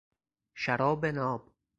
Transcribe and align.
شراب 0.53 1.05
ناب 1.05 1.53